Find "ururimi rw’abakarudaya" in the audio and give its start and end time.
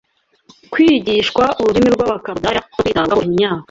1.61-2.59